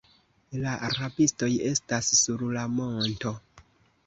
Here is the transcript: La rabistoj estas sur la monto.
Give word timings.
La 0.61 0.71
rabistoj 0.95 1.49
estas 1.73 2.09
sur 2.23 2.43
la 2.57 2.65
monto. 2.79 3.37